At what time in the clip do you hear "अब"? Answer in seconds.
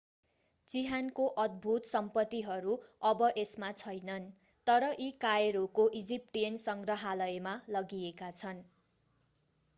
3.09-3.29